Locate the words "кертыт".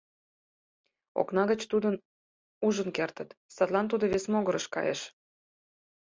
2.97-3.29